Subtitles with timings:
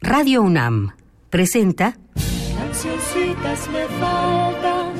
[0.00, 0.92] Radio UNAM
[1.30, 1.96] presenta
[2.58, 4.92] Cancioncitas me faltan.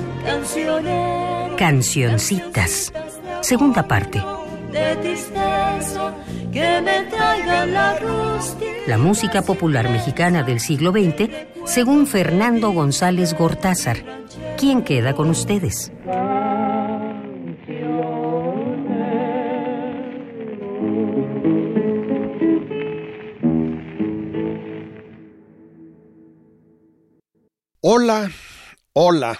[1.57, 2.93] Cancioncitas.
[3.43, 4.22] Segunda parte.
[4.72, 6.14] De tristeza,
[6.53, 7.96] que me traigan la.
[8.87, 11.29] La música popular mexicana del siglo XX,
[11.65, 13.99] según Fernando González Gortázar.
[14.57, 15.93] ¿Quién queda con ustedes?
[27.89, 28.32] Hola,
[28.95, 29.39] hola.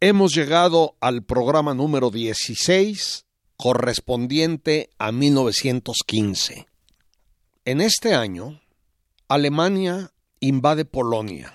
[0.00, 3.24] Hemos llegado al programa número 16,
[3.56, 6.66] correspondiente a 1915.
[7.64, 8.60] En este año,
[9.28, 11.54] Alemania invade Polonia.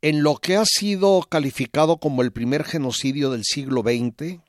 [0.00, 4.40] En lo que ha sido calificado como el primer genocidio del siglo XX,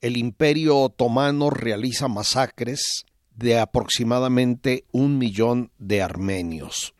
[0.00, 3.04] el Imperio Otomano realiza masacres
[3.34, 6.94] de aproximadamente un millón de armenios.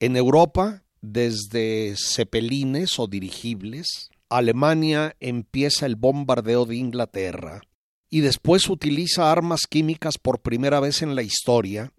[0.00, 7.60] En Europa, desde cepelines o dirigibles, Alemania empieza el bombardeo de Inglaterra
[8.10, 11.92] y después utiliza armas químicas por primera vez en la historia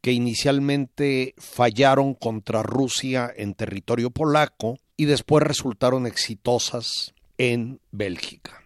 [0.00, 8.64] que inicialmente fallaron contra Rusia en territorio polaco y después resultaron exitosas en Bélgica.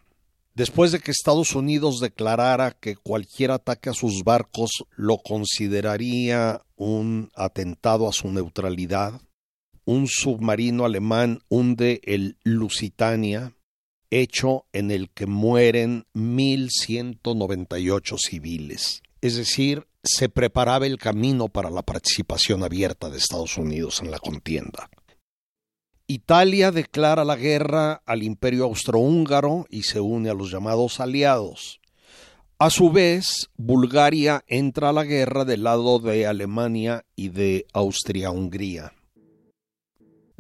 [0.54, 7.30] Después de que Estados Unidos declarara que cualquier ataque a sus barcos lo consideraría un
[7.34, 9.20] atentado a su neutralidad,
[9.84, 13.54] un submarino alemán hunde el Lusitania,
[14.10, 19.02] hecho en el que mueren 1.198 civiles.
[19.20, 24.18] Es decir, se preparaba el camino para la participación abierta de Estados Unidos en la
[24.18, 24.90] contienda.
[26.08, 31.80] Italia declara la guerra al imperio austrohúngaro y se une a los llamados aliados.
[32.58, 38.92] A su vez, Bulgaria entra a la guerra del lado de Alemania y de Austria-Hungría.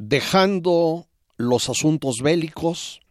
[0.04, 3.02] Dejando los asuntos bélicos,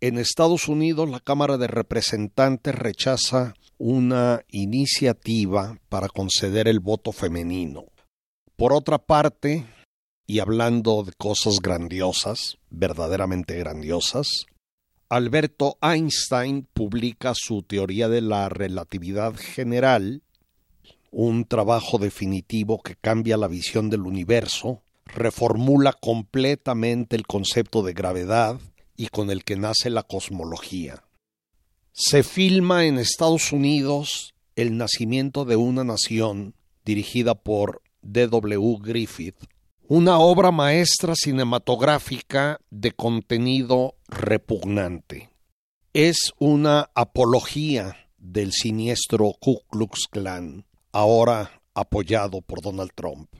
[0.00, 7.84] en Estados Unidos la Cámara de Representantes rechaza una iniciativa para conceder el voto femenino.
[8.56, 9.66] Por otra parte,
[10.26, 14.46] y hablando de cosas grandiosas, verdaderamente grandiosas,
[15.10, 20.22] Alberto Einstein publica su teoría de la relatividad general,
[21.10, 24.82] un trabajo definitivo que cambia la visión del universo
[25.14, 28.58] reformula completamente el concepto de gravedad
[28.96, 31.04] y con el que nace la cosmología.
[31.92, 36.54] Se filma en Estados Unidos El nacimiento de una nación,
[36.84, 38.78] dirigida por D.W.
[38.80, 39.36] Griffith,
[39.88, 45.30] una obra maestra cinematográfica de contenido repugnante.
[45.92, 53.30] Es una apología del siniestro Ku Klux Klan, ahora apoyado por Donald Trump.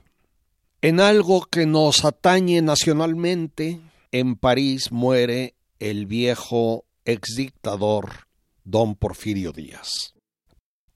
[0.83, 3.79] En algo que nos atañe nacionalmente,
[4.11, 8.27] en París muere el viejo exdictador
[8.63, 10.15] don Porfirio Díaz.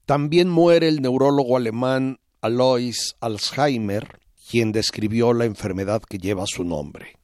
[0.04, 4.18] También muere el neurólogo alemán Alois Alzheimer,
[4.50, 7.16] quien describió la enfermedad que lleva su nombre.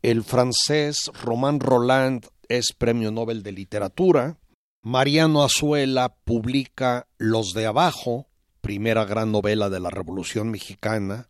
[0.00, 4.38] El francés Romain Roland es Premio Nobel de Literatura.
[4.82, 8.28] Mariano Azuela publica Los de Abajo,
[8.62, 11.28] primera gran novela de la Revolución Mexicana,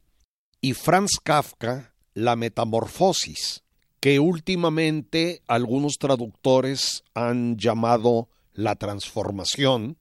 [0.67, 3.63] y Franz Kafka La Metamorfosis,
[4.01, 9.97] que últimamente algunos traductores han llamado La Transformación,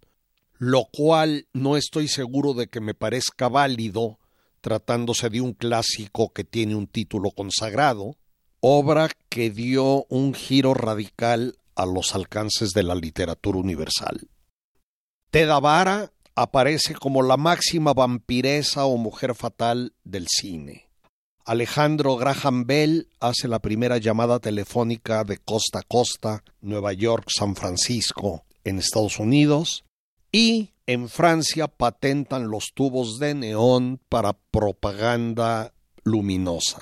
[0.57, 4.17] lo cual no estoy seguro de que me parezca válido
[4.59, 8.17] tratándose de un clásico que tiene un título consagrado,
[8.59, 14.27] obra que dio un giro radical a los alcances de la literatura universal.
[15.29, 20.89] Teda Vara aparece como la máxima vampiresa o mujer fatal del cine.
[21.45, 27.55] Alejandro Graham Bell hace la primera llamada telefónica de costa a costa, Nueva York, San
[27.55, 29.85] Francisco, en Estados Unidos,
[30.31, 35.73] y en Francia patentan los tubos de neón para propaganda
[36.03, 36.81] luminosa.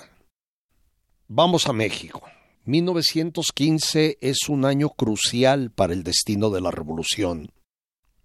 [1.28, 2.22] Vamos a México.
[2.66, 7.52] 1915 es un año crucial para el destino de la revolución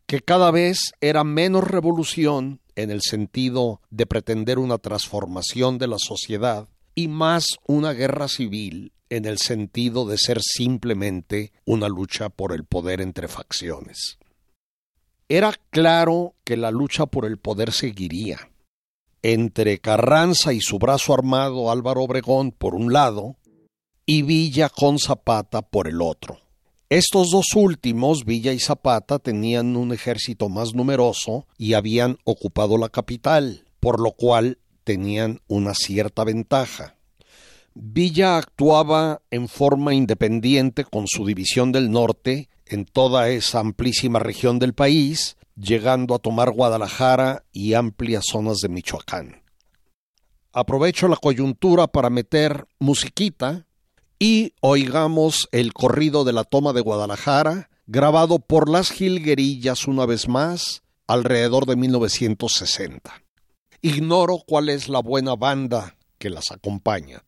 [0.08, 5.98] que cada vez era menos revolución en el sentido de pretender una transformación de la
[5.98, 12.54] sociedad y más una guerra civil en el sentido de ser simplemente una lucha por
[12.54, 14.18] el poder entre facciones.
[15.28, 18.50] Era claro que la lucha por el poder seguiría.
[19.22, 23.36] Entre Carranza y su brazo armado Álvaro Obregón por un lado
[24.06, 26.47] y Villa con Zapata por el otro.
[26.90, 32.88] Estos dos últimos, Villa y Zapata, tenían un ejército más numeroso y habían ocupado la
[32.88, 36.96] capital, por lo cual tenían una cierta ventaja.
[37.74, 44.58] Villa actuaba en forma independiente con su división del norte en toda esa amplísima región
[44.58, 49.42] del país, llegando a tomar Guadalajara y amplias zonas de Michoacán.
[50.54, 53.67] Aprovecho la coyuntura para meter musiquita
[54.18, 60.28] y oigamos el corrido de la toma de Guadalajara, grabado por las Gilguerillas una vez
[60.28, 63.22] más, alrededor de 1960.
[63.80, 67.22] Ignoro cuál es la buena banda que las acompaña.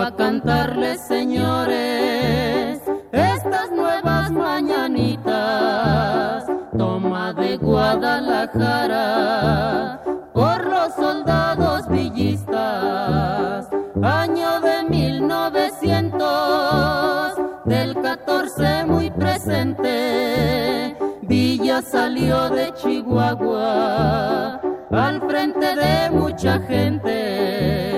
[0.00, 2.80] A cantarles, señores,
[3.12, 6.46] estas nuevas mañanitas,
[6.78, 10.00] toma de Guadalajara
[10.32, 13.68] por los soldados villistas,
[14.02, 17.34] año de 1900,
[17.66, 24.62] del 14 muy presente, Villa salió de Chihuahua,
[24.92, 27.89] al frente de mucha gente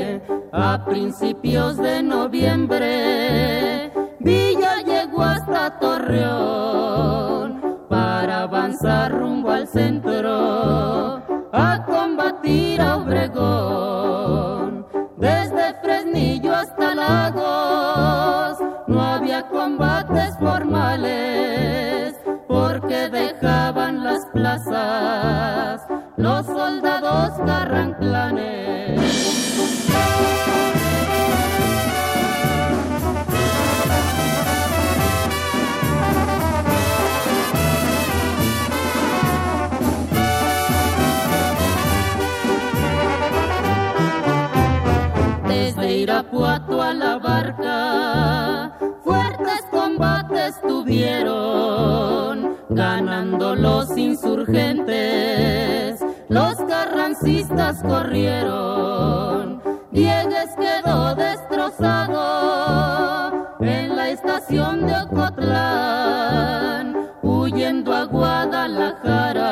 [0.52, 3.90] a principios de noviembre,
[4.20, 11.22] Villa llegó hasta Torreón para avanzar rumbo al centro
[11.52, 14.86] a combatir a Obregón.
[15.16, 22.14] Desde Fresnillo hasta Lagos no había combates formales
[22.46, 25.80] porque dejaban las plazas
[26.16, 29.41] los soldados carranclanes.
[46.32, 48.72] Irapuato a la barca,
[49.04, 54.90] fuertes combates tuvieron, ganando los insurgentes,
[56.30, 62.16] los carrancistas corrieron, Diegues quedó destrozado
[63.60, 69.44] en la estación de Ocotlán, huyendo a Guadalajara,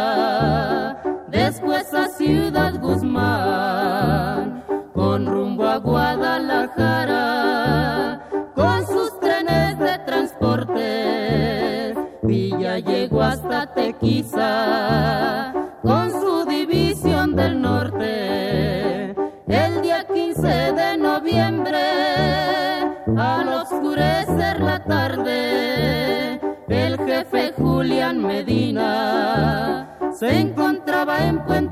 [1.29, 3.60] después a Ciudad Guzmán
[30.20, 31.69] Se encontraba en Puente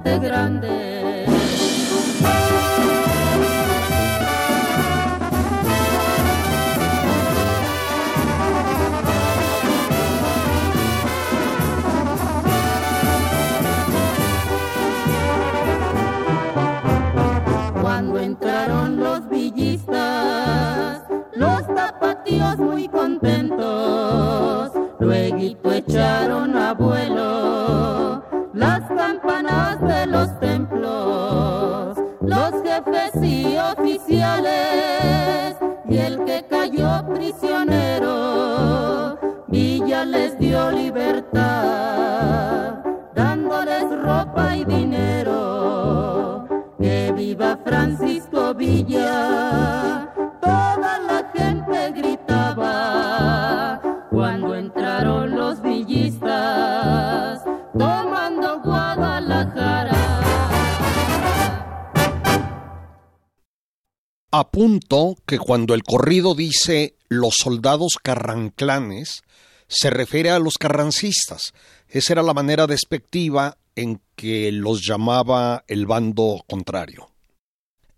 [64.38, 69.22] Apunto que cuando el corrido dice los soldados carranclanes,
[69.66, 71.52] se refiere a los carrancistas.
[71.88, 77.10] Esa era la manera despectiva en que los llamaba el bando contrario.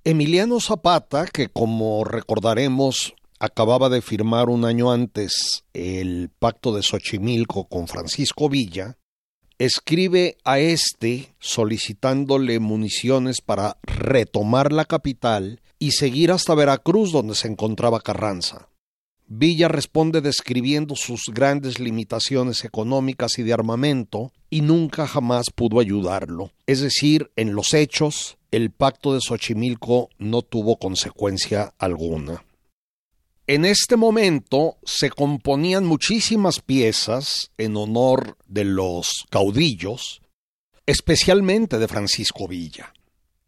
[0.02, 7.68] Emiliano Zapata, que como recordaremos acababa de firmar un año antes el pacto de Xochimilco
[7.68, 8.96] con Francisco Villa,
[9.58, 17.48] escribe a este solicitándole municiones para retomar la capital y seguir hasta Veracruz donde se
[17.48, 18.68] encontraba Carranza.
[19.26, 26.52] Villa responde describiendo sus grandes limitaciones económicas y de armamento y nunca jamás pudo ayudarlo.
[26.66, 32.44] Es decir, en los hechos, el pacto de Xochimilco no tuvo consecuencia alguna.
[33.46, 40.20] En este momento se componían muchísimas piezas en honor de los caudillos,
[40.86, 42.92] especialmente de Francisco Villa.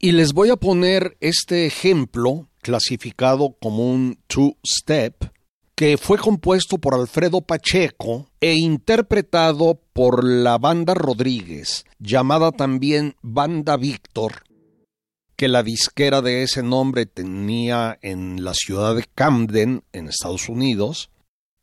[0.05, 5.31] Y les voy a poner este ejemplo clasificado como un two-step
[5.77, 13.77] que fue compuesto por Alfredo Pacheco e interpretado por la banda Rodríguez, llamada también Banda
[13.77, 14.43] Víctor,
[15.37, 21.11] que la disquera de ese nombre tenía en la ciudad de Camden, en Estados Unidos,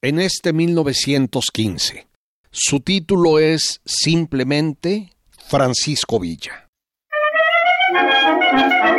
[0.01, 2.07] en este 1915.
[2.51, 6.68] Su título es simplemente Francisco Villa.
[8.51, 8.98] Thank you.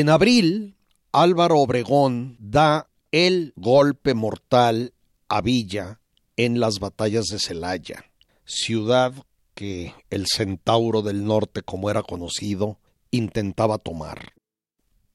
[0.00, 0.78] En abril,
[1.12, 4.94] Álvaro Obregón da el golpe mortal
[5.28, 6.00] a Villa
[6.38, 8.06] en las batallas de Celaya,
[8.46, 9.12] ciudad
[9.52, 12.78] que el Centauro del Norte, como era conocido,
[13.10, 14.32] intentaba tomar.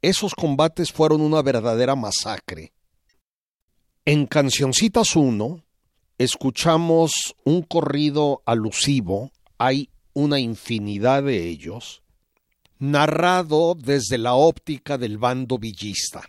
[0.04, 2.72] Esos combates fueron una verdadera masacre.
[4.06, 5.63] En Cancioncitas 1
[6.20, 12.04] escuchamos un corrido alusivo, hay una infinidad de ellos,
[12.79, 16.24] narrado desde la óptica del bando villista.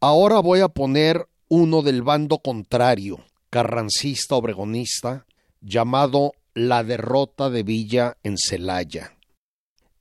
[0.00, 5.26] Ahora voy a poner uno del bando contrario, carrancista obregonista,
[5.60, 9.16] llamado La derrota de Villa en Celaya.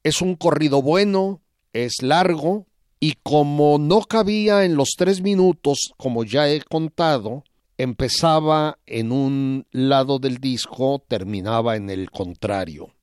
[0.04, 1.42] Es un corrido bueno,
[1.74, 2.68] es largo,
[3.00, 7.44] y como no cabía en los tres minutos, como ya he contado,
[7.78, 12.94] empezaba en un lado del disco, terminaba en el contrario.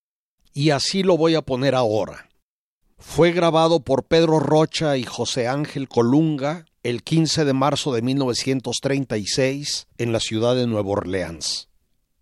[0.52, 2.25] Y así lo voy a poner ahora.
[2.98, 9.86] Fue grabado por Pedro Rocha y José Ángel Colunga el 15 de marzo de 1936
[9.98, 11.68] en la ciudad de Nueva Orleans.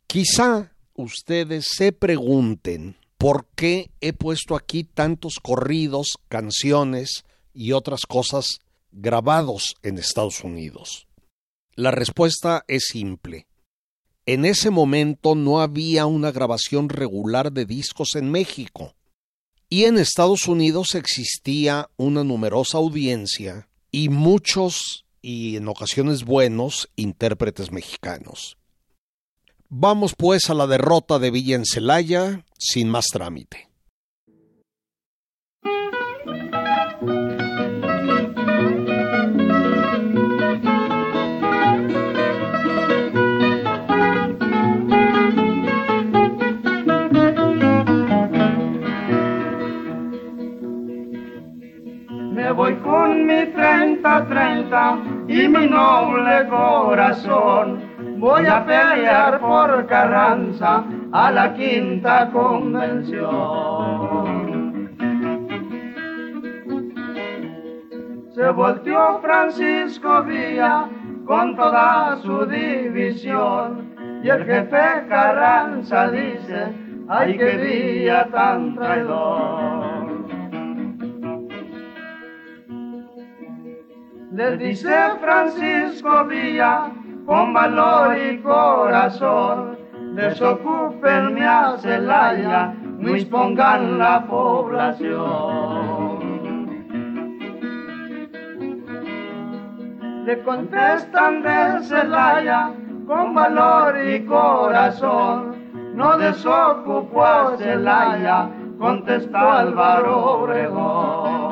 [0.06, 8.58] Quizá ustedes se pregunten por qué he puesto aquí tantos corridos, canciones y otras cosas
[8.90, 11.06] grabados en Estados Unidos.
[11.76, 13.46] La respuesta es simple.
[14.26, 18.94] En ese momento no había una grabación regular de discos en México
[19.74, 27.72] y en Estados Unidos existía una numerosa audiencia y muchos y en ocasiones buenos intérpretes
[27.72, 28.56] mexicanos.
[29.68, 31.60] Vamos pues a la derrota de Villa
[32.56, 33.68] sin más trámite.
[52.56, 57.82] Con mi 30-30 y mi noble corazón.
[58.18, 63.24] Voy a pelear por Carranza a la quinta convención.
[68.34, 70.88] Se volteó Francisco Villa
[71.26, 76.72] con toda su división y el jefe Carranza dice,
[77.08, 79.93] ay que día tan traidor.
[84.36, 86.90] Les dice Francisco Villa,
[87.24, 89.78] con valor y corazón,
[90.16, 95.14] desocupenme a Celaya, no expongan la población.
[100.26, 102.72] Le contestan de Celaya,
[103.06, 105.54] con valor y corazón,
[105.94, 108.48] no desocupó a Celaya,
[108.80, 111.43] contestó Álvaro Obregón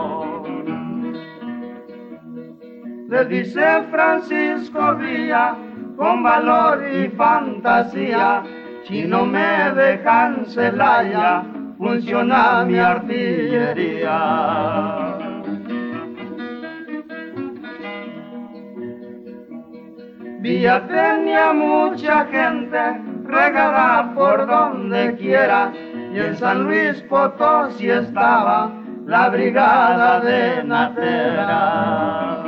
[3.12, 5.54] le dice Francisco Villa,
[5.98, 8.42] con valor y fantasía,
[8.88, 11.44] si no me dejan Celaya,
[11.76, 14.16] funciona mi artillería.
[20.40, 22.78] Villa tenía mucha gente
[23.26, 25.70] regada por donde quiera
[26.14, 28.72] y en San Luis Potosí estaba
[29.04, 32.41] la brigada de Natera.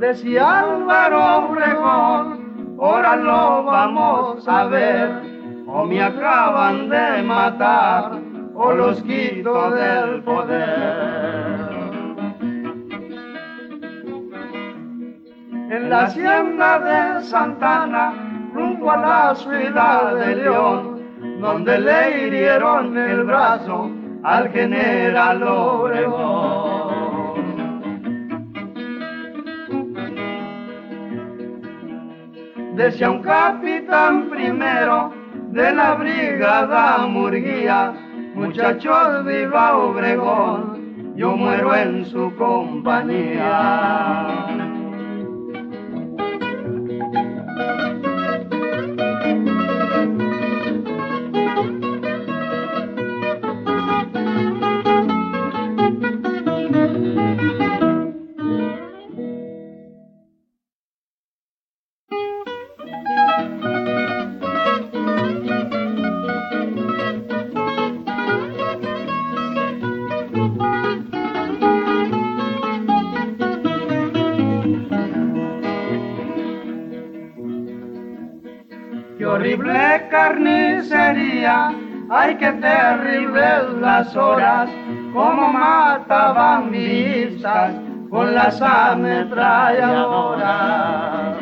[0.00, 5.10] Decía Álvaro Obregón, ahora lo vamos a ver,
[5.66, 8.12] o me acaban de matar,
[8.54, 11.68] o los quito del poder.
[15.70, 18.14] En la hacienda de Santana,
[18.54, 21.02] rumbo a la ciudad de León,
[21.40, 23.90] donde le hirieron el brazo
[24.22, 26.69] al general Obregón.
[32.80, 35.12] Decía un capitán primero
[35.50, 37.92] de la brigada Murguía,
[38.34, 43.50] muchachos viva Obregón, yo muero en su compañía.
[80.10, 81.72] Carnicería,
[82.08, 84.70] ay qué terribles las horas,
[85.12, 87.74] como mataban vistas
[88.10, 91.36] con las ametralladoras.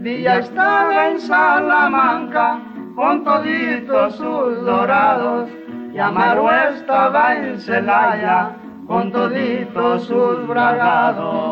[0.00, 2.60] Día estaba en Salamanca
[2.94, 5.50] con toditos sus dorados,
[5.92, 8.54] y Amaro estaba en Celaya
[8.86, 11.47] con toditos sus bragados.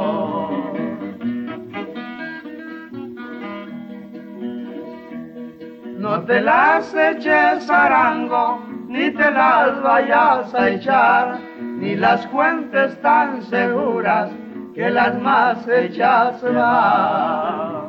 [6.26, 14.30] Te las eches arango, ni te las vayas a echar, ni las cuentes tan seguras
[14.74, 17.86] que las más hechas van.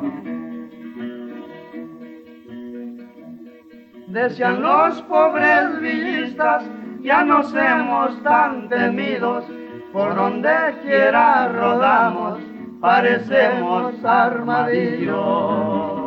[4.06, 6.62] Decían los pobres villistas,
[7.00, 9.44] ya no somos tan temidos,
[9.92, 12.38] por donde quiera rodamos,
[12.80, 15.97] parecemos armadillos.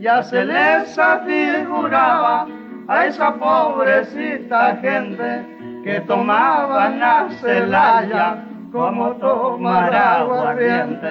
[0.00, 2.46] Ya se les afiguraba
[2.88, 5.46] a esa pobrecita gente
[5.84, 11.08] que tomaban a Celaya como tomar aguardiente.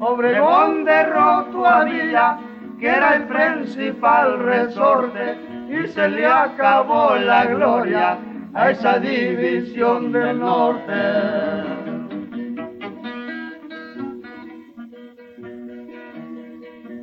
[0.00, 2.38] Obregón derrotó a Villa,
[2.80, 8.18] que era el principal resorte, y se le acabó la gloria
[8.54, 11.79] a esa división del norte.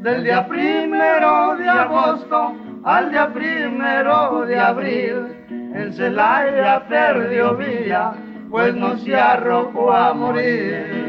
[0.01, 8.13] Del día primero de agosto al día primero de abril, en Celaya perdió Villa,
[8.49, 11.07] pues no se arrojó a morir.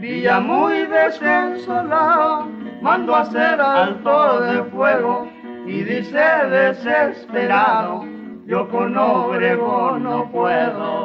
[0.00, 2.48] Villa muy desconsolado
[2.82, 5.28] mandó a hacer alto de fuego
[5.66, 6.18] y dice
[6.50, 8.04] desesperado,
[8.46, 11.01] yo con Obregón no puedo.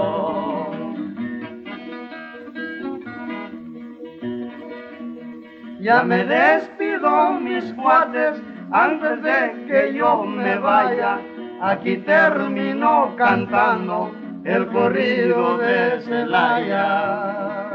[5.87, 11.17] Ya me despido mis cuates antes de que yo me vaya.
[11.61, 14.11] Aquí termino cantando
[14.43, 17.66] el corrido de Celaya.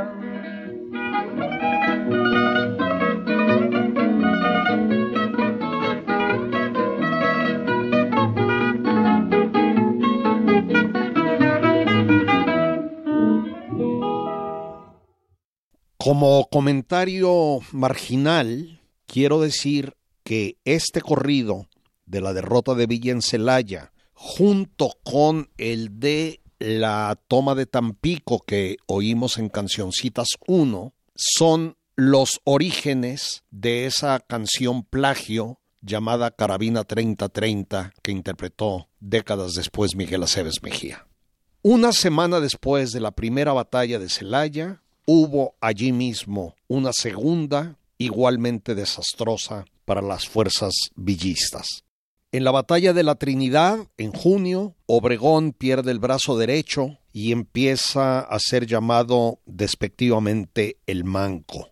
[16.03, 21.69] Como comentario marginal, quiero decir que este corrido
[22.07, 28.41] de la derrota de Villa en Celaya, junto con el de la toma de Tampico
[28.41, 37.93] que oímos en Cancioncitas 1, son los orígenes de esa canción plagio llamada Carabina 3030
[38.03, 41.07] que interpretó décadas después Miguel Aceves Mejía.
[41.63, 44.83] Una semana después de la primera batalla de Celaya,
[45.15, 51.67] hubo allí mismo una segunda igualmente desastrosa para las fuerzas villistas.
[52.33, 58.21] En la batalla de la Trinidad, en junio, Obregón pierde el brazo derecho y empieza
[58.21, 61.69] a ser llamado despectivamente el manco.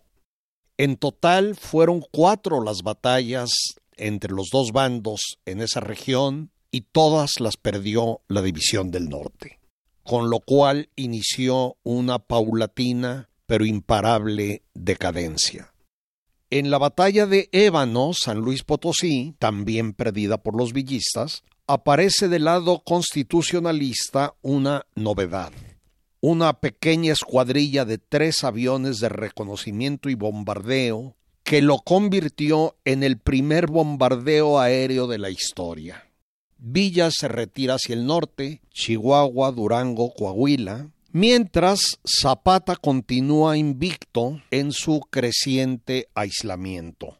[0.77, 3.49] En total fueron cuatro las batallas
[3.97, 9.61] entre los dos bandos en esa región y todas las perdió la División del Norte
[10.03, 15.73] con lo cual inició una paulatina pero imparable decadencia.
[16.49, 22.45] En la batalla de Ébano, San Luis Potosí, también perdida por los villistas, aparece del
[22.45, 25.51] lado constitucionalista una novedad.
[26.21, 33.17] Una pequeña escuadrilla de tres aviones de reconocimiento y bombardeo que lo convirtió en el
[33.17, 36.09] primer bombardeo aéreo de la historia.
[36.57, 45.01] Villa se retira hacia el norte, Chihuahua, Durango, Coahuila, mientras Zapata continúa invicto en su
[45.09, 47.17] creciente aislamiento.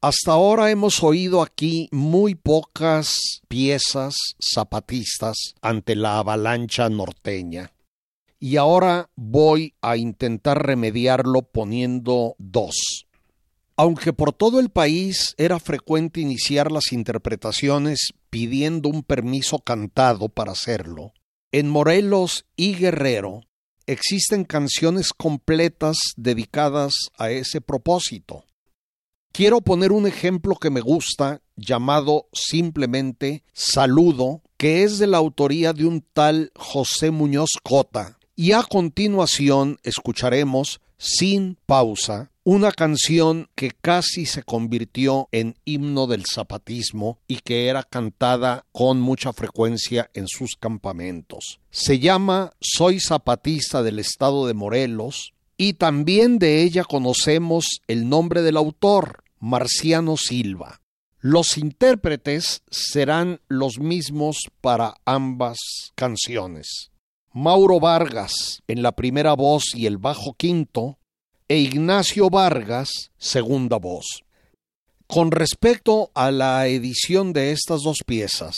[0.00, 7.72] Hasta ahora hemos oído aquí muy pocas piezas zapatistas ante la avalancha norteña.
[8.38, 13.06] Y ahora voy a intentar remediarlo poniendo dos.
[13.76, 20.52] Aunque por todo el país era frecuente iniciar las interpretaciones pidiendo un permiso cantado para
[20.52, 21.14] hacerlo,
[21.54, 23.42] en Morelos y Guerrero
[23.86, 28.42] existen canciones completas dedicadas a ese propósito.
[29.30, 35.72] Quiero poner un ejemplo que me gusta llamado simplemente Saludo, que es de la autoría
[35.72, 43.70] de un tal José Muñoz Cota, y a continuación escucharemos sin pausa una canción que
[43.70, 50.28] casi se convirtió en himno del zapatismo y que era cantada con mucha frecuencia en
[50.28, 51.60] sus campamentos.
[51.70, 58.42] Se llama Soy zapatista del estado de Morelos y también de ella conocemos el nombre
[58.42, 60.82] del autor, Marciano Silva.
[61.20, 65.56] Los intérpretes serán los mismos para ambas
[65.94, 66.90] canciones.
[67.36, 70.98] Mauro Vargas en la primera voz y el bajo quinto,
[71.48, 74.22] e Ignacio Vargas, segunda voz.
[75.08, 78.54] Con respecto a la edición de estas dos piezas,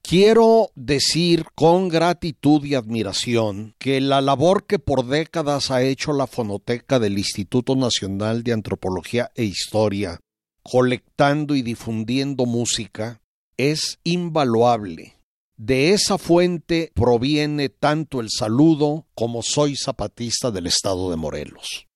[0.00, 6.26] quiero decir con gratitud y admiración que la labor que por décadas ha hecho la
[6.26, 10.18] fonoteca del Instituto Nacional de Antropología e Historia,
[10.62, 13.20] colectando y difundiendo música,
[13.58, 15.17] es invaluable.
[15.58, 21.88] De esa fuente proviene tanto el saludo como soy zapatista del estado de Morelos.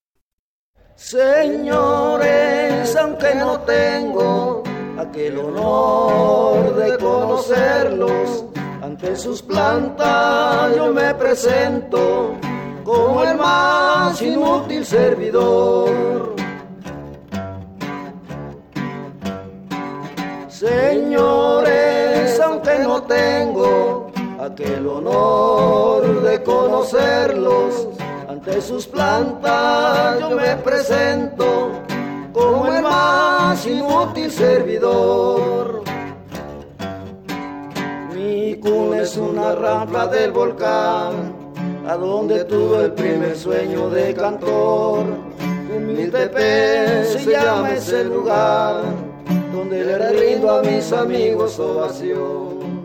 [0.96, 4.64] Señores, aunque no tengo
[4.98, 8.46] aquel honor de conocerlos,
[8.83, 12.35] ante sus plantas yo me presento
[12.83, 16.35] como el más inútil servidor.
[20.48, 21.82] Señores,
[22.43, 27.89] aunque no tengo aquel honor de conocerlos,
[28.29, 31.71] ante sus plantas yo me presento
[32.33, 35.83] como el más inútil servidor.
[38.15, 41.35] Mi cuna es una rampa del volcán,
[41.87, 45.05] a donde tuve el primer sueño de cantor.
[45.75, 48.83] Humilde se llama ese lugar,
[49.53, 52.83] donde le rindo a mis amigos ovación.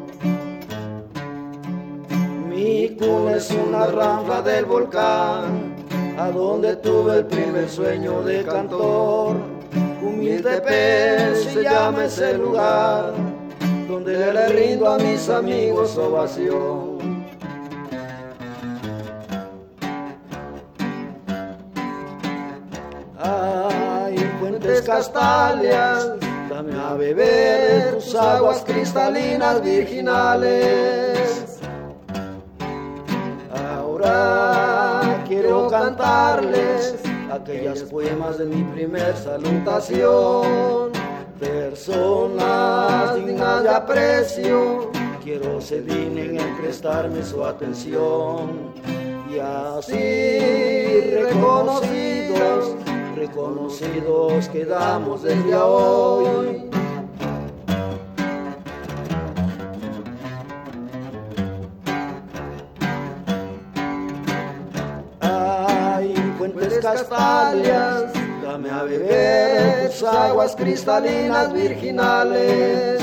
[2.49, 5.75] Mi cuna es una rampa del volcán,
[6.17, 9.37] a donde tuve el primer sueño de cantor.
[10.01, 10.61] Humilde
[11.35, 13.13] se llama ese lugar,
[13.87, 17.25] donde le rindo a mis amigos ovación.
[23.19, 26.26] Ay, fuentes castalias,
[26.57, 31.59] dame a beber tus aguas cristalinas virginales.
[33.53, 36.95] Ahora quiero cantarles
[37.31, 40.91] aquellas poemas de mi primer salutación.
[41.39, 44.89] Personas dignas de aprecio,
[45.23, 48.73] quiero se dignen en prestarme su atención.
[49.31, 52.73] Y así reconocidos,
[53.27, 56.69] reconocidos quedamos desde hoy.
[65.19, 68.13] Ay, fuentes castalias,
[68.43, 73.01] dame a beber tus aguas cristalinas virginales.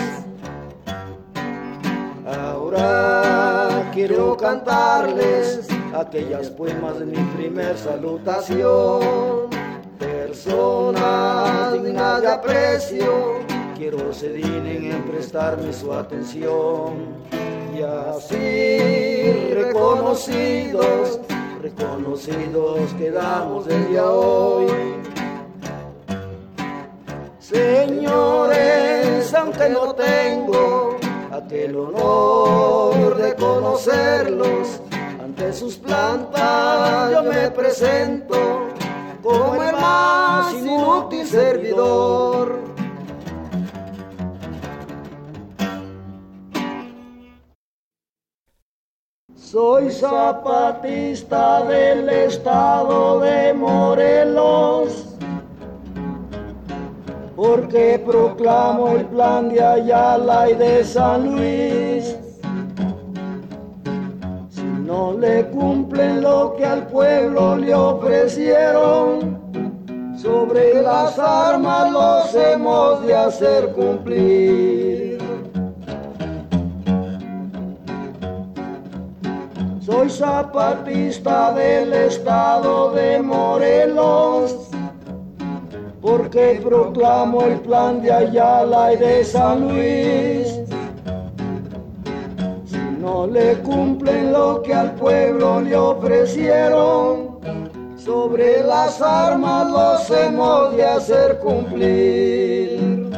[2.26, 9.53] Ahora quiero cantarles aquellas poemas de mi primer salutación.
[10.34, 13.38] Personas dignas de aprecio,
[13.76, 17.14] quiero se en prestarme su atención.
[17.72, 21.20] Y así reconocidos,
[21.62, 24.66] reconocidos quedamos desde hoy.
[27.38, 30.96] Señores, aunque no tengo
[31.30, 34.80] aquel honor de conocerlos,
[35.22, 38.53] ante sus plantas yo me presento
[39.24, 42.58] como el más inútil servidor.
[49.34, 55.16] Soy zapatista del estado de Morelos,
[57.34, 61.93] porque proclamo el plan de Ayala y de San Luis.
[64.94, 69.08] No le cumplen lo que al pueblo le ofrecieron,
[70.16, 75.18] sobre las armas los hemos de hacer cumplir.
[79.80, 84.70] Soy zapatista del estado de Morelos,
[86.00, 90.63] porque proclamo el plan de Ayala y de San Luis.
[93.04, 97.38] No le cumplen lo que al pueblo le ofrecieron,
[97.98, 103.10] sobre las armas los hemos de hacer cumplir.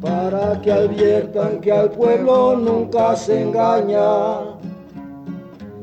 [0.00, 4.56] para que adviertan que al pueblo nunca se engaña,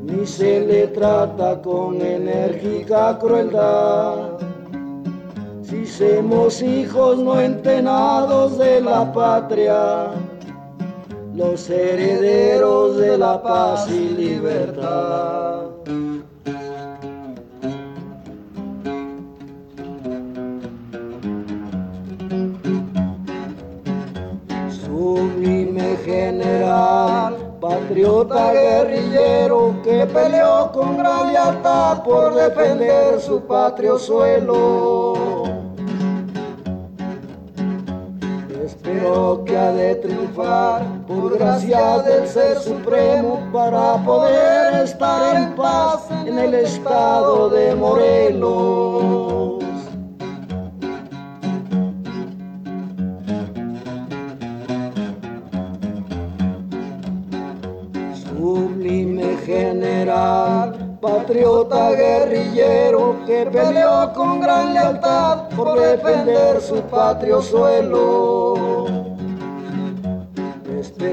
[0.01, 4.36] ni se le trata con enérgica crueldad.
[5.97, 10.11] Somos hijos no entenados de la patria,
[11.33, 15.63] los herederos de la paz y libertad.
[24.85, 35.06] sublime general, patriota guerrillero que peleó con gran lealtad por defender su patrio suelo.
[39.45, 46.37] Que ha de triunfar por gracia del Ser Supremo para poder estar en paz en
[46.37, 49.57] el estado de Morelos.
[58.37, 68.56] sublime general, patriota guerrillero que peleó con gran lealtad por defender su patrio suelo.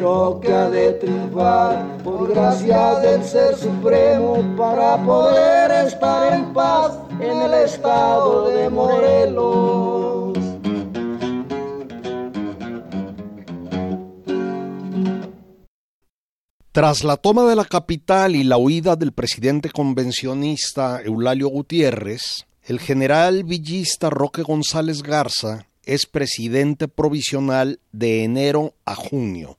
[0.04, 6.92] Espero que ha de triunfar por gracia del Ser Supremo para poder estar en paz
[7.18, 10.36] en el estado de Morelos.
[16.70, 22.78] Tras la toma de la capital y la huida del presidente convencionista Eulalio Gutiérrez, el
[22.78, 29.56] general villista Roque González Garza es presidente provisional de enero a junio.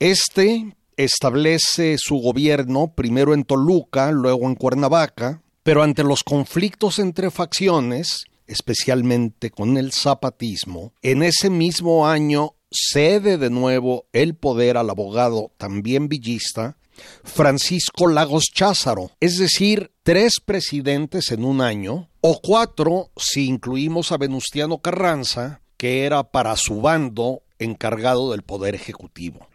[0.00, 7.32] Este establece su gobierno primero en Toluca, luego en Cuernavaca, pero ante los conflictos entre
[7.32, 14.90] facciones, especialmente con el zapatismo, en ese mismo año cede de nuevo el poder al
[14.90, 16.76] abogado también villista
[17.24, 24.16] Francisco Lagos Cházaro, es decir, tres presidentes en un año, o cuatro si incluimos a
[24.16, 29.47] Venustiano Carranza, que era para su bando encargado del poder ejecutivo.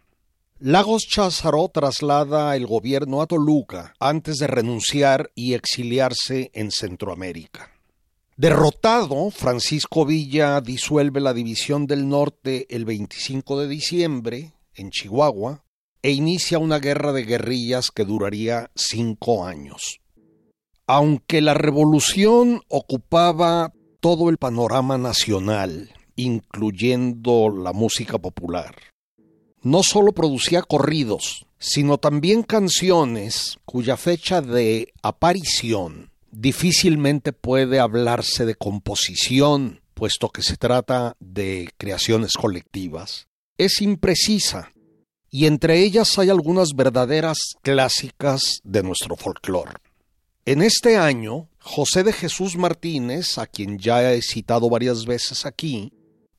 [0.59, 7.71] Lagos Cházaro traslada el gobierno a Toluca antes de renunciar y exiliarse en Centroamérica.
[8.37, 15.63] Derrotado, Francisco Villa disuelve la División del Norte el 25 de diciembre en Chihuahua
[16.01, 19.99] e inicia una guerra de guerrillas que duraría cinco años.
[20.87, 28.75] Aunque la revolución ocupaba todo el panorama nacional, incluyendo la música popular,
[29.63, 38.56] no solo producía corridos, sino también canciones cuya fecha de aparición difícilmente puede hablarse de
[38.56, 43.28] composición, puesto que se trata de creaciones colectivas.
[43.58, 44.71] Es imprecisa,
[45.30, 49.73] y entre ellas hay algunas verdaderas clásicas de nuestro folclore.
[50.45, 55.93] En este año, José de Jesús Martínez, a quien ya he citado varias veces aquí,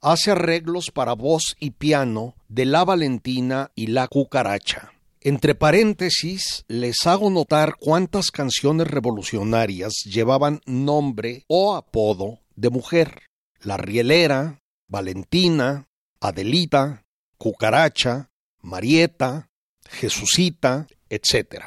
[0.04, 4.92] hace arreglos para voz y piano de La Valentina y La Cucaracha.
[5.22, 13.22] Entre paréntesis, les hago notar cuántas canciones revolucionarias llevaban nombre o apodo de mujer.
[13.62, 15.88] La Rielera, Valentina,
[16.20, 17.06] Adelita,
[17.38, 19.48] Cucaracha, Marieta,
[19.88, 21.64] Jesucita, etc.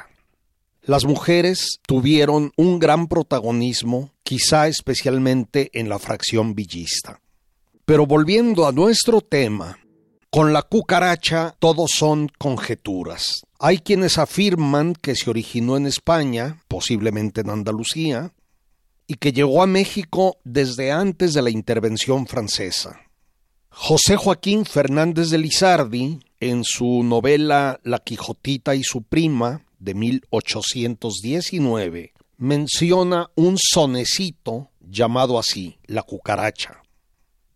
[0.82, 7.20] Las mujeres tuvieron un gran protagonismo, quizá especialmente en la fracción villista.
[7.88, 9.78] Pero volviendo a nuestro tema,
[10.28, 13.46] con la cucaracha todos son conjeturas.
[13.58, 18.34] Hay quienes afirman que se originó en España, posiblemente en Andalucía,
[19.06, 23.00] y que llegó a México desde antes de la intervención francesa.
[23.70, 32.12] José Joaquín Fernández de Lizardi, en su novela La Quijotita y su prima, de 1819,
[32.36, 36.82] menciona un sonecito llamado así, La cucaracha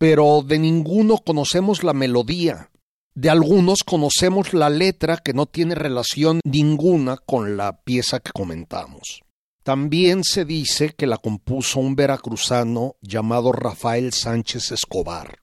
[0.03, 2.73] pero de ninguno conocemos la melodía.
[3.15, 9.23] De algunos conocemos la letra que no tiene relación ninguna con la pieza que comentamos.
[9.63, 15.39] También se dice que la compuso un veracruzano llamado Rafael Sánchez Escobar.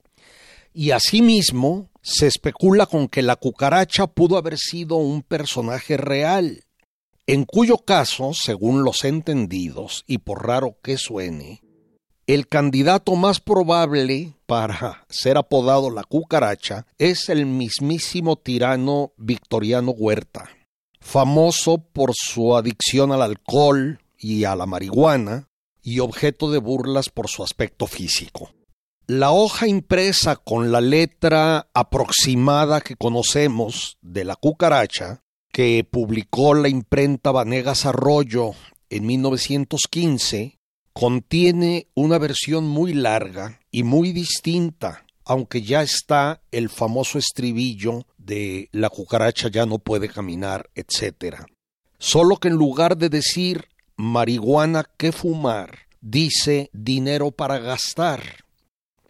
[0.74, 6.66] Y asimismo se especula con que la cucaracha pudo haber sido un personaje real,
[7.28, 11.62] en cuyo caso, según los entendidos, y por raro que suene,
[12.34, 20.48] el candidato más probable para ser apodado la cucaracha es el mismísimo tirano Victoriano Huerta,
[21.00, 25.50] famoso por su adicción al alcohol y a la marihuana
[25.82, 28.52] y objeto de burlas por su aspecto físico.
[29.08, 36.70] La hoja impresa con la letra aproximada que conocemos de la cucaracha, que publicó la
[36.70, 38.52] imprenta Vanegas Arroyo
[38.92, 40.59] en 1915,
[41.00, 48.68] contiene una versión muy larga y muy distinta, aunque ya está el famoso estribillo de
[48.74, 51.38] la cucaracha ya no puede caminar, etc.
[52.00, 58.22] Solo que en lugar de decir marihuana que fumar, dice dinero para gastar.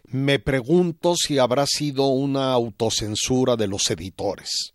[0.04, 4.74] Me pregunto si habrá sido una autocensura de los editores.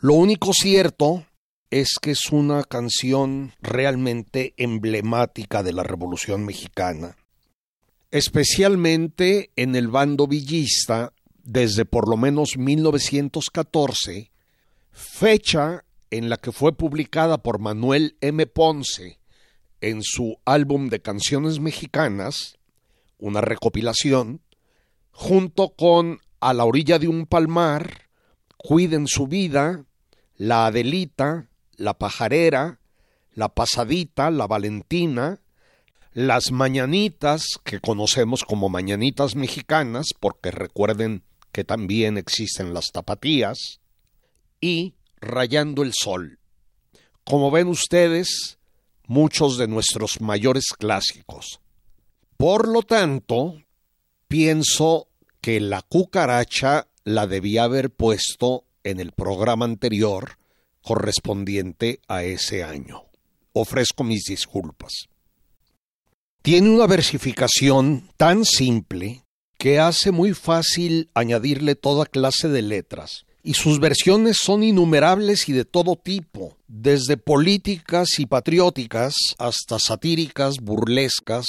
[0.00, 1.26] Lo único cierto
[1.70, 7.16] es que es una canción realmente emblemática de la Revolución Mexicana,
[8.10, 14.30] especialmente en el bando villista desde por lo menos 1914,
[14.92, 18.46] fecha en la que fue publicada por Manuel M.
[18.46, 19.18] Ponce
[19.80, 22.56] en su álbum de canciones mexicanas,
[23.18, 24.40] una recopilación,
[25.10, 28.06] junto con A la orilla de un palmar,
[28.56, 29.84] Cuiden su vida,
[30.36, 32.80] La Adelita, la pajarera,
[33.34, 35.40] la pasadita, la valentina,
[36.12, 43.80] las mañanitas, que conocemos como mañanitas mexicanas, porque recuerden que también existen las tapatías,
[44.60, 46.38] y rayando el sol.
[47.24, 48.58] Como ven ustedes,
[49.06, 51.60] muchos de nuestros mayores clásicos.
[52.36, 53.62] Por lo tanto,
[54.28, 55.08] pienso
[55.40, 60.38] que la cucaracha la debía haber puesto en el programa anterior
[60.86, 63.06] correspondiente a ese año.
[63.52, 65.08] Ofrezco mis disculpas.
[66.42, 69.24] Tiene una versificación tan simple
[69.58, 75.52] que hace muy fácil añadirle toda clase de letras, y sus versiones son innumerables y
[75.52, 81.46] de todo tipo, desde políticas y patrióticas hasta satíricas, burlescas.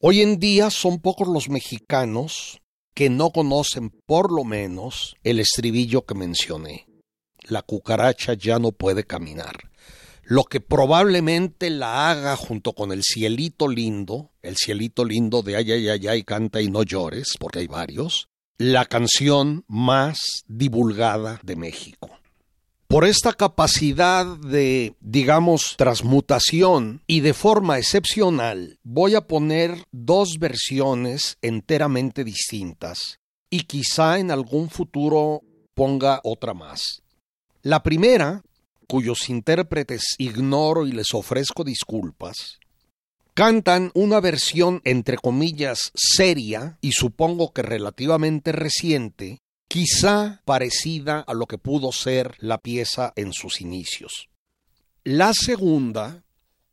[0.00, 2.62] Hoy en día son pocos los mexicanos
[2.94, 6.87] que no conocen por lo menos el estribillo que mencioné
[7.48, 9.56] la cucaracha ya no puede caminar.
[10.30, 15.72] lo que probablemente la haga junto con el cielito lindo, el cielito lindo de ay,
[15.72, 18.28] ay, ay, ay, canta y no llores, porque hay varios,
[18.58, 22.10] la canción más divulgada de México.
[22.88, 31.38] Por esta capacidad de, digamos, transmutación y de forma excepcional, voy a poner dos versiones
[31.40, 33.18] enteramente distintas
[33.50, 35.42] y quizá en algún futuro
[35.74, 37.02] ponga otra más.
[37.68, 38.42] La primera
[38.86, 42.60] cuyos intérpretes ignoro y les ofrezco disculpas,
[43.34, 51.44] cantan una versión entre comillas seria y supongo que relativamente reciente, quizá parecida a lo
[51.44, 54.30] que pudo ser la pieza en sus inicios.
[55.04, 56.24] La segunda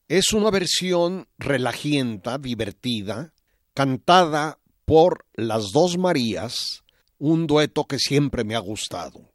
[0.08, 3.34] es una versión relajienta, divertida,
[3.74, 6.86] cantada por las dos Marías,
[7.18, 9.35] un dueto que siempre me ha gustado.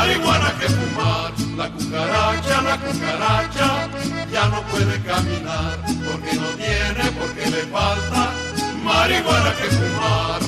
[0.00, 1.32] marihuana que fumar.
[1.56, 3.88] La cucaracha, la cucaracha
[4.32, 5.76] ya no puede caminar
[6.06, 8.32] porque no tiene, porque le falta
[8.82, 10.40] marihuana que fumar.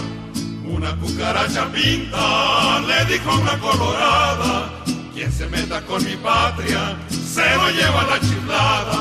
[0.77, 4.71] Una cucaracha pinta le dijo una colorada,
[5.15, 8.99] quien se meta con mi patria se lo lleva la chiflada.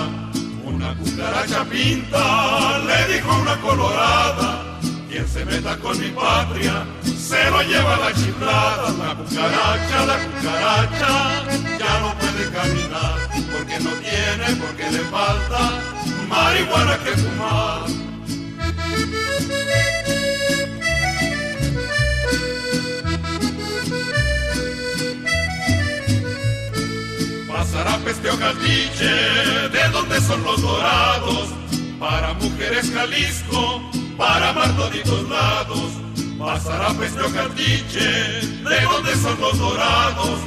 [0.65, 4.47] Una cucaracha pinta le dijo una colorada,
[5.11, 11.43] quien se meta con mi patria se lo lleva la chiflada, la cucaracha, la cucaracha,
[11.77, 13.17] ya no puede caminar,
[13.51, 15.81] porque no tiene, porque le falta
[16.29, 17.81] marihuana que fumar.
[27.47, 29.13] Pasará peste o caldiche,
[29.75, 31.49] de donde son los dorados,
[31.99, 36.01] para mujeres Jalisco, para amar toditos lados
[36.41, 40.39] Pasará Pestro Cartiche, de donde son los dorados,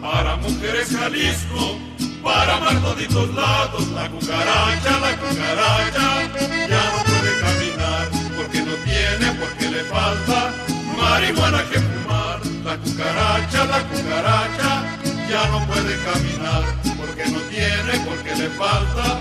[0.00, 1.76] para mujeres Jalisco,
[2.22, 6.22] para amar toditos lados, la cucaracha, la cucaracha,
[6.70, 10.54] ya no puede caminar, porque no tiene, porque le falta
[10.96, 14.98] marihuana que fumar, la cucaracha, la cucaracha,
[15.28, 16.64] ya no puede caminar,
[16.96, 19.20] porque no tiene, porque le falta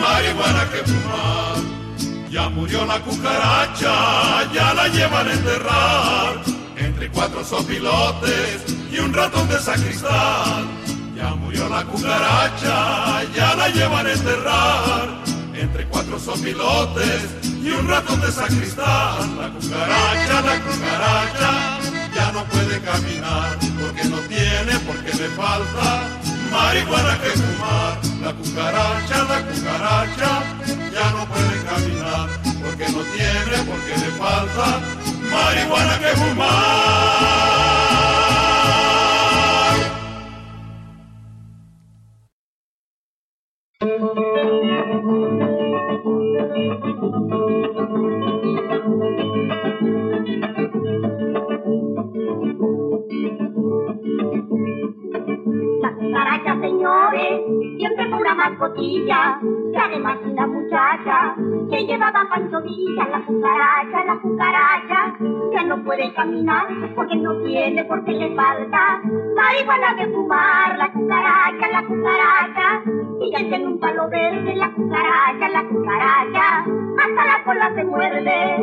[0.00, 1.81] marihuana que fumar.
[2.32, 6.42] Ya murió la cucaracha, ya la llevan a enterrar,
[6.78, 10.66] entre cuatro sopilotes y un ratón de sacristán.
[11.14, 15.08] Ya murió la cucaracha, ya la llevan a enterrar,
[15.52, 17.28] entre cuatro sopilotes
[17.62, 19.36] y un ratón de sacristán.
[19.36, 21.78] La cucaracha, la cucaracha,
[22.14, 26.21] ya no puede caminar, porque no tiene, porque le falta
[26.52, 27.98] marihuana que fumar.
[28.22, 30.30] La cucaracha, la cucaracha,
[30.94, 32.28] ya no puede caminar,
[32.62, 34.66] porque no tiene, porque le falta
[35.32, 37.12] marihuana que fumar.
[56.70, 61.34] Siempre fue una mascotilla, y además una muchacha
[61.70, 65.18] que llevaba Pancho la cucaracha, la cucaracha,
[65.52, 69.00] ya no puede caminar porque no tiene, porque le falta.
[69.34, 72.82] Marihuana de fumar, la cucaracha, la cucaracha,
[73.20, 76.64] y ya tiene un palo verde, la cucaracha, la cucaracha,
[76.98, 78.56] hasta la cola se muerde.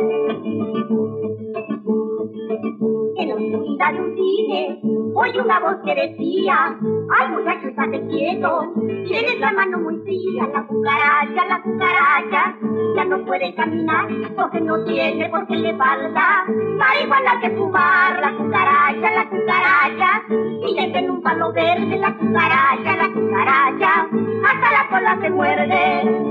[3.16, 4.80] En la oscuridad de un cine,
[5.20, 6.78] oye una voz que decía,
[7.18, 8.72] ay muchacho, estate quieto,
[9.06, 12.56] tienes la mano muy fría, la cucaracha, la cucaracha,
[12.96, 16.46] ya no puede caminar, porque no tiene, porque le falta.
[16.78, 20.22] Marihuana que fumar, la cucaracha, la cucaracha,
[20.66, 24.08] y en un palo verde, la cucaracha, la cucaracha,
[24.48, 26.30] hasta la cola se muerde.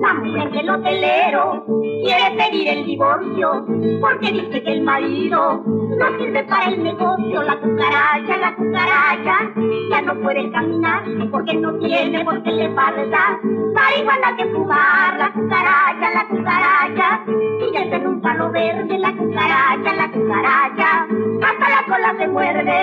[0.00, 1.64] La mujer del hotelero
[2.02, 3.66] quiere pedir el divorcio
[4.00, 7.42] porque dice que el marido no sirve para el negocio.
[7.42, 9.52] La cucaracha, la cucaracha
[9.90, 13.40] ya no puede caminar porque no tiene, porque le falta
[13.74, 15.16] marihuana que fumar.
[15.18, 17.24] La cucaracha, la cucaracha
[17.72, 18.98] ya en un palo verde.
[18.98, 21.06] La cucaracha, la cucaracha
[21.42, 22.74] hasta la cola se muerde.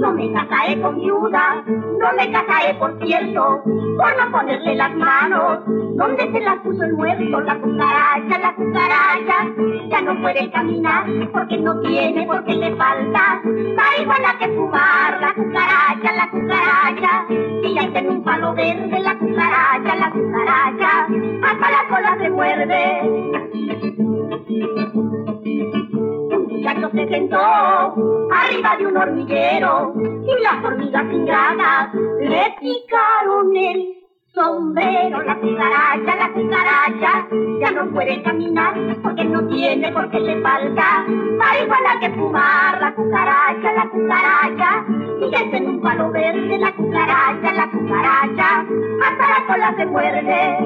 [0.00, 3.62] No me casaré con viuda, no me casaré por cierto,
[3.96, 5.58] por no ponerle las manos
[5.96, 9.54] donde se las puso el muerto, la cucaracha, la cucaracha,
[9.90, 13.40] ya no puede caminar porque no tiene, porque le falta.
[13.44, 17.26] Marihuana que fumar, la cucaracha, la cucaracha,
[17.62, 21.06] y ya tiene un palo verde, la cucaracha, la cucaracha,
[21.42, 23.38] hasta la cola se muerde
[26.74, 33.94] se sentó arriba de un hormiguero y las hormigas ingratas le picaron el
[34.34, 35.22] sombrero.
[35.22, 37.26] La cucaracha, la cucaracha
[37.60, 41.06] ya no puede caminar porque no tiene, porque le falta
[41.38, 42.80] marihuana que fumar.
[42.80, 44.84] La cucaracha, la cucaracha
[45.20, 46.58] y en un palo verde.
[46.58, 48.66] La cucaracha, la cucaracha
[49.04, 50.58] hasta la cola se muerde.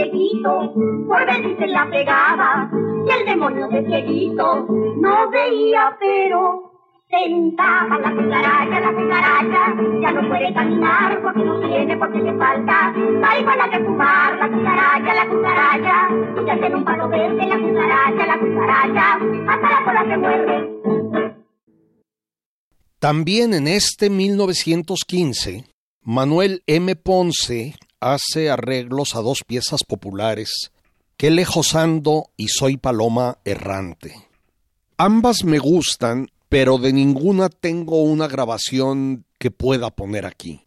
[0.00, 0.74] Cieguito,
[1.08, 2.70] por ver si se la pegaba.
[3.06, 4.66] Y el demonio de cieguito
[5.00, 6.72] no veía, pero
[7.08, 9.74] sentaba la cucaracha, la cucaracha.
[10.00, 14.38] Ya no puede caminar porque no tiene, porque le falta la que fumar.
[14.38, 16.08] La cucaracha, la cucaracha.
[16.46, 19.18] Ya tiene un palo verde, la cucaracha, la cucaracha.
[19.48, 20.70] Hasta la cola se muerde.
[22.98, 25.64] También en este 1915,
[26.02, 26.96] Manuel M.
[26.96, 30.72] Ponce hace arreglos a dos piezas populares,
[31.20, 34.14] Qué lejos ando y Soy Paloma Errante.
[34.96, 40.62] Ambas me gustan, pero de ninguna tengo una grabación que pueda poner aquí.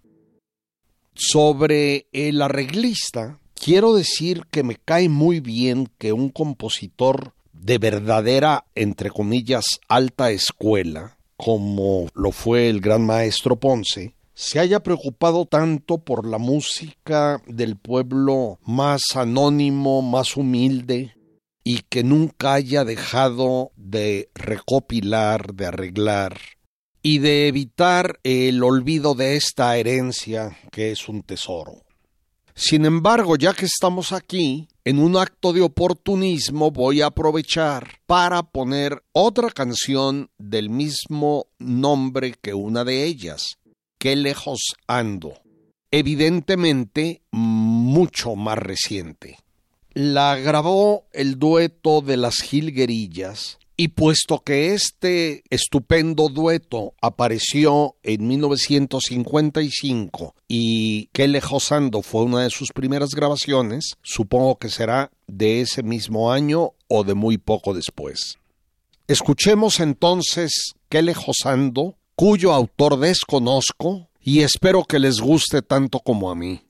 [1.16, 8.66] Sobre el arreglista, quiero decir que me cae muy bien que un compositor de verdadera,
[8.76, 16.00] entre comillas, alta escuela, como lo fue el gran maestro Ponce, se haya preocupado tanto
[16.00, 21.16] por la música del pueblo más anónimo, más humilde,
[21.64, 26.38] y que nunca haya dejado de recopilar, de arreglar,
[27.02, 31.84] y de evitar el olvido de esta herencia que es un tesoro.
[32.56, 38.44] Sin embargo, ya que estamos aquí, en un acto de oportunismo voy a aprovechar para
[38.44, 43.58] poner otra canción del mismo nombre que una de ellas,
[44.04, 45.40] qué lejos ando.
[45.90, 49.38] Evidentemente, mucho más reciente.
[49.94, 58.28] La grabó el dueto de las Gilguerillas y puesto que este estupendo dueto apareció en
[58.28, 65.62] 1955 y Qué lejos ando fue una de sus primeras grabaciones, supongo que será de
[65.62, 68.38] ese mismo año o de muy poco después.
[69.08, 76.30] Escuchemos entonces Qué lejos ando cuyo autor desconozco y espero que les guste tanto como
[76.30, 76.62] a mí.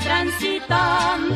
[0.00, 1.29] transitando.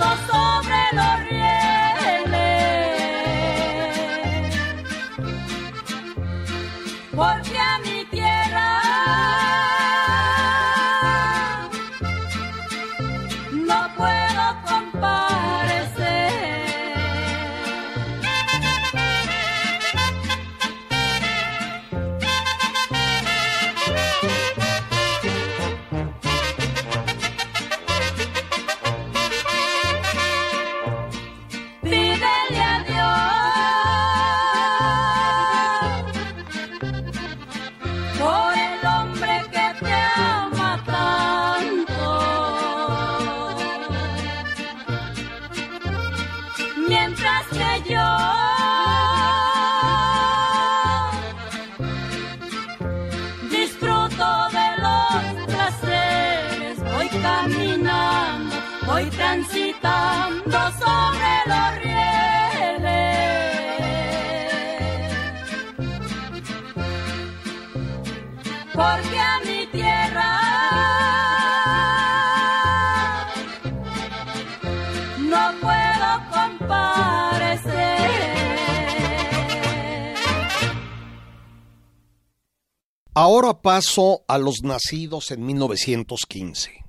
[83.75, 86.85] Paso a los nacidos en 1915.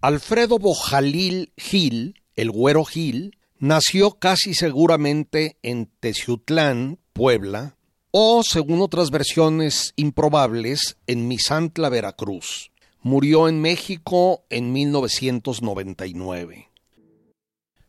[0.00, 7.74] Alfredo Bojalil Gil, el güero Gil, nació casi seguramente en Teciutlán, Puebla,
[8.12, 12.70] o, según otras versiones improbables, en Misantla, Veracruz.
[13.02, 16.68] Murió en México en 1999.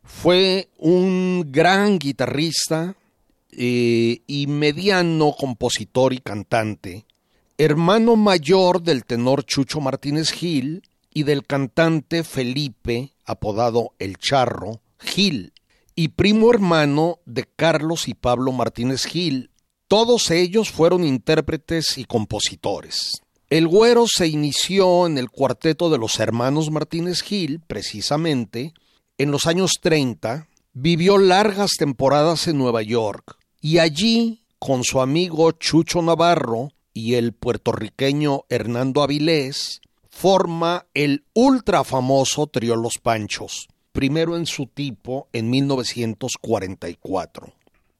[0.02, 2.96] Fue un gran guitarrista
[3.52, 7.06] eh, y mediano compositor y cantante,
[7.62, 15.52] hermano mayor del tenor Chucho Martínez Gil y del cantante Felipe, apodado El Charro, Gil,
[15.94, 19.50] y primo hermano de Carlos y Pablo Martínez Gil.
[19.88, 23.20] Todos ellos fueron intérpretes y compositores.
[23.50, 28.72] El güero se inició en el cuarteto de los hermanos Martínez Gil, precisamente,
[29.18, 35.52] en los años 30, vivió largas temporadas en Nueva York y allí, con su amigo
[35.52, 44.36] Chucho Navarro y el puertorriqueño Hernando Avilés, forma el ultra famoso Trío Los Panchos, primero
[44.36, 47.52] en su tipo en 1944.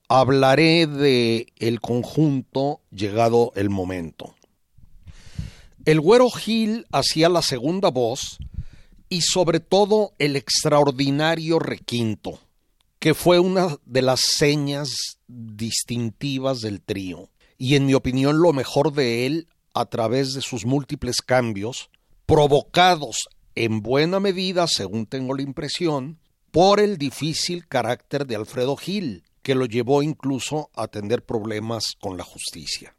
[0.09, 4.35] Hablaré de el conjunto llegado el momento.
[5.87, 8.39] El güero Gil hacía la segunda voz
[9.09, 12.39] y sobre todo el extraordinario requinto,
[12.99, 14.91] que fue una de las señas
[15.27, 17.30] distintivas del trío,
[17.61, 21.91] y en mi opinión lo mejor de él a través de sus múltiples cambios,
[22.25, 26.19] provocados en buena medida, según tengo la impresión,
[26.51, 32.17] por el difícil carácter de Alfredo Gil, que lo llevó incluso a tener problemas con
[32.17, 32.97] la justicia.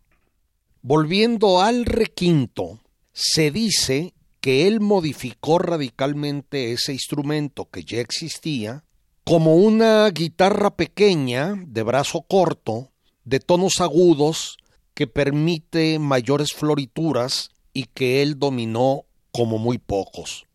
[0.83, 2.81] Volviendo al requinto,
[3.13, 8.83] se dice que él modificó radicalmente ese instrumento que ya existía
[9.23, 12.90] como una guitarra pequeña de brazo corto,
[13.23, 14.57] de tonos agudos,
[14.93, 20.45] que permite mayores florituras y que él dominó como muy pocos.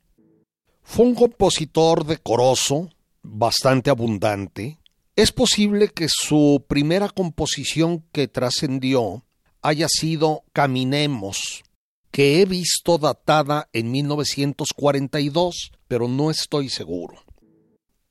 [0.83, 2.91] Fue un compositor decoroso,
[3.23, 4.79] bastante abundante.
[5.17, 9.25] Es posible que su primera composición que trascendió
[9.62, 11.64] haya sido Caminemos,
[12.11, 17.25] que he visto datada en 1942, pero no estoy seguro.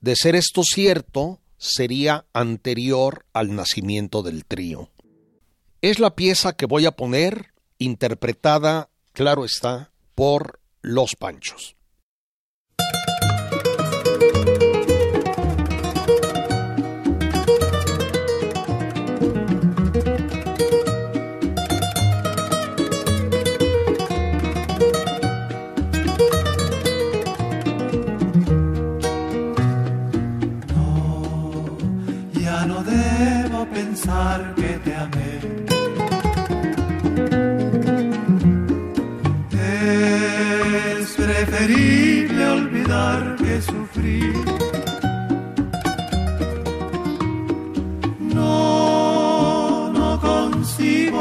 [0.02, 4.90] De ser esto cierto, sería anterior al nacimiento del trío.
[5.82, 11.76] Es la pieza que voy a poner, interpretada, claro está, por Los Panchos.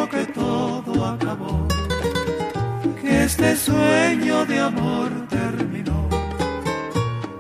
[0.09, 1.66] Que todo acabó,
[3.00, 6.09] que este sueño de amor terminó,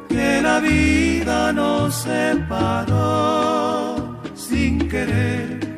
[0.08, 3.36] que la vida nos separó
[4.34, 5.76] sin querer.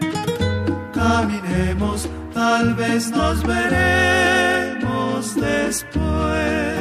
[0.95, 6.76] Caminemos, tal vez nos veremos después.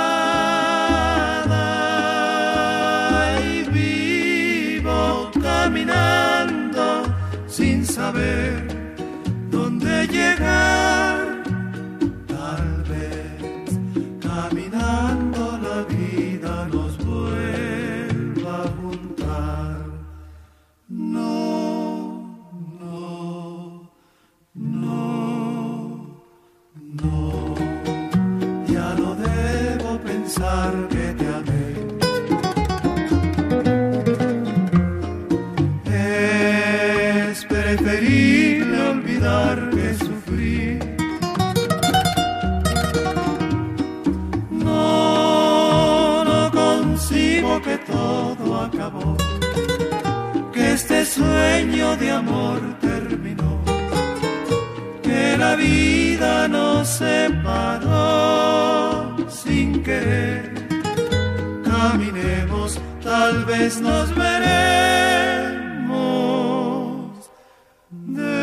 [3.42, 3.64] y
[4.80, 7.02] vivo caminando
[7.46, 8.66] sin saber
[9.50, 10.77] dónde llegar.
[51.99, 53.61] De amor terminó,
[55.03, 58.28] que la vida nos separó
[59.28, 60.68] sin querer.
[61.64, 64.78] Caminemos, tal vez nos veremos.
[67.90, 68.38] Después.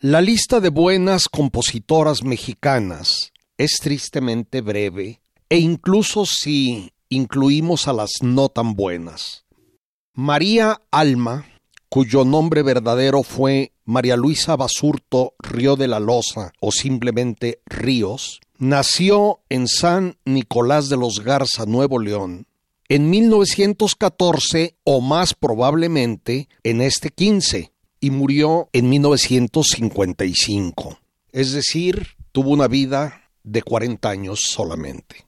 [0.00, 8.10] La lista de buenas compositoras mexicanas es tristemente breve e incluso si incluimos a las
[8.22, 9.44] no tan buenas.
[10.14, 11.46] María Alma,
[11.88, 19.40] cuyo nombre verdadero fue María Luisa Basurto Río de la Loza o simplemente Ríos, nació
[19.48, 22.46] en San Nicolás de los Garza, Nuevo León,
[22.88, 30.98] en 1914 o más probablemente en este 15 y murió en 1955.
[31.30, 35.27] Es decir, tuvo una vida de 40 años solamente.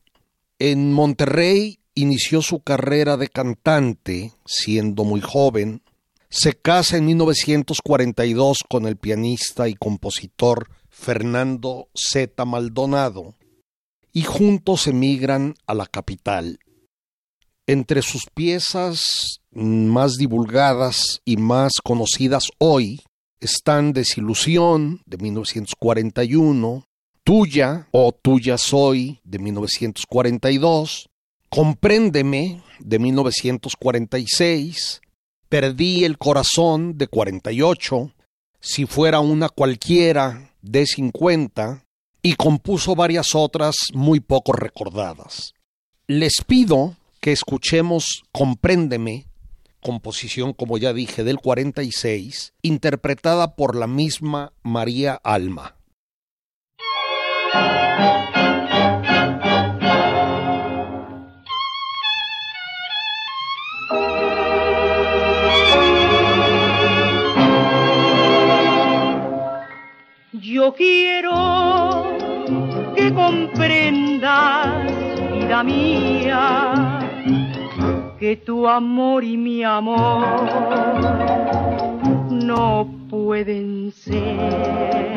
[0.63, 5.83] En Monterrey inició su carrera de cantante siendo muy joven.
[6.29, 12.45] Se casa en 1942 con el pianista y compositor Fernando Z.
[12.45, 13.37] Maldonado
[14.13, 16.59] y juntos emigran a la capital.
[17.67, 23.01] Entre sus piezas más divulgadas y más conocidas hoy
[23.41, 26.85] están Desilusión de 1941,
[27.31, 31.09] Tuya o Tuya Soy de 1942,
[31.49, 35.01] Compréndeme de 1946,
[35.49, 38.13] Perdí el Corazón de 48,
[38.59, 41.85] Si fuera una cualquiera de 50
[42.21, 45.53] y compuso varias otras muy poco recordadas.
[46.09, 49.29] Les pido que escuchemos Compréndeme,
[49.81, 55.77] composición como ya dije del 46, interpretada por la misma María Alma.
[70.33, 72.17] Yo quiero
[72.95, 74.93] que comprendas,
[75.33, 77.01] vida mía,
[78.19, 80.27] que tu amor y mi amor
[82.31, 85.11] no pueden ser.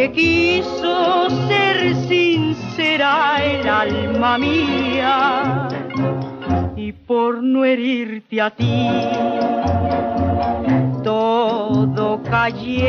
[0.00, 5.68] Que quiso ser sincera el alma mía
[6.74, 8.88] y por no herirte a ti
[11.04, 12.86] todo callé.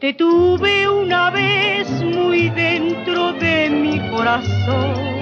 [0.00, 5.17] Te tuve una vez muy dentro de mi corazón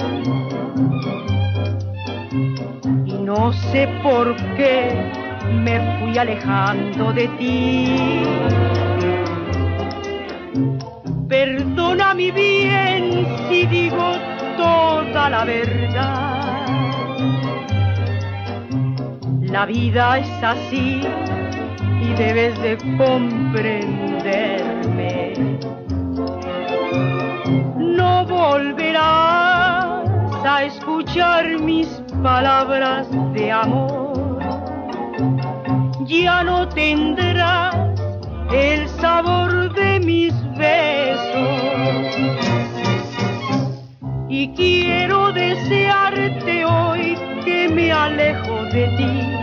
[3.27, 4.89] no sé por qué
[5.64, 8.22] me fui alejando de ti.
[11.29, 14.12] Perdona mi bien si digo
[14.57, 16.66] toda la verdad.
[19.41, 21.01] La vida es así
[22.01, 25.33] y debes de comprenderme.
[27.77, 29.65] No volverás
[30.47, 31.88] a escuchar mis
[32.22, 34.38] palabras de amor.
[36.07, 37.74] Ya no tendrás
[38.53, 42.16] el sabor de mis besos.
[44.28, 49.36] Y quiero desearte hoy que me alejo de ti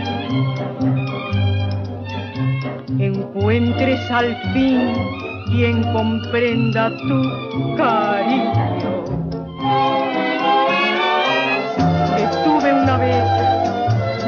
[2.98, 4.92] encuentres al fin
[5.46, 8.74] quien comprenda tu cariño.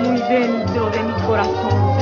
[0.03, 1.97] Muy dentro de mi corazón.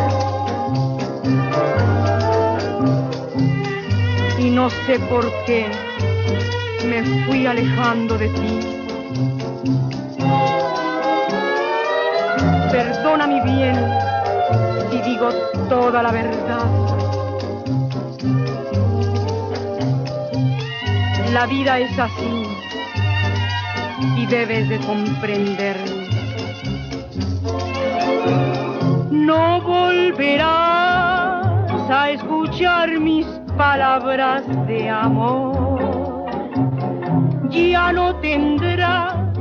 [4.38, 5.66] Y no sé por qué
[6.88, 8.60] me fui alejando de ti.
[12.70, 13.76] Perdona mi bien
[14.90, 15.28] si digo
[15.68, 16.66] toda la verdad.
[21.32, 22.44] La vida es así
[24.16, 25.93] y debes de comprender.
[29.24, 31.46] No volverás
[31.88, 33.24] a escuchar mis
[33.56, 36.26] palabras de amor.
[37.50, 39.32] ya no tendrá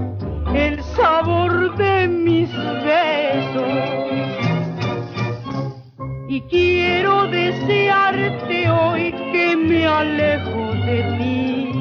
[0.55, 2.49] el sabor de mis
[2.85, 3.73] besos.
[6.29, 11.71] Y quiero desearte hoy que me alejo de ti.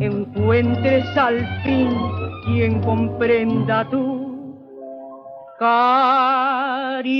[0.00, 1.90] Encuentres al fin
[2.46, 4.15] quien comprenda tu
[5.58, 7.16] cariño.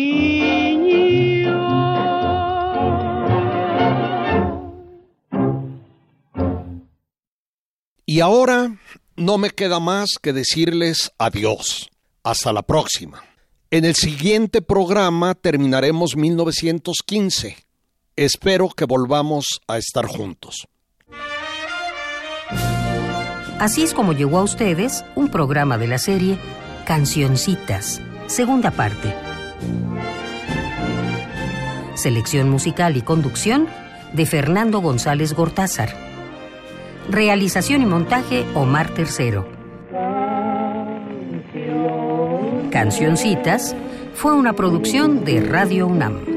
[8.04, 8.78] Y ahora
[9.16, 11.90] no me queda más que decirles adiós.
[12.22, 13.22] Hasta la próxima.
[13.70, 17.56] En el siguiente programa terminaremos 1915.
[18.16, 20.66] Espero que volvamos a estar juntos.
[23.58, 26.38] Así es como llegó a ustedes un programa de la serie
[26.86, 29.14] Cancioncitas, segunda parte.
[31.94, 33.66] Selección musical y conducción
[34.12, 35.90] de Fernando González Gortázar.
[37.08, 39.48] Realización y montaje Omar Tercero.
[42.70, 43.74] Cancioncitas
[44.14, 46.35] fue una producción de Radio UNAM.